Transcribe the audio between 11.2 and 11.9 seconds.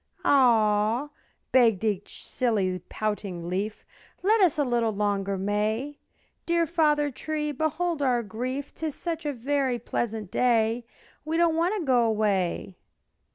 We do not want to